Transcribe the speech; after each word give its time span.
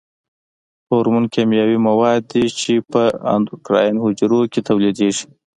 هورمون 0.89 1.25
کیمیاوي 1.33 1.77
مواد 1.87 2.21
دي 2.31 2.45
چې 2.59 2.73
په 2.91 3.01
اندوکراین 3.35 3.95
حجرو 4.03 4.39
کې 4.51 4.59
تولیدیږي. 4.67 5.25